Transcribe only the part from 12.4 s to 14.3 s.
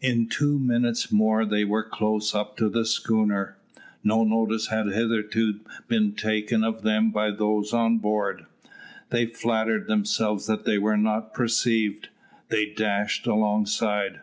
They dashed alongside.